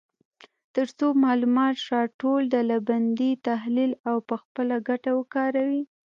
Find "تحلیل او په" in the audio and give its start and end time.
3.47-4.35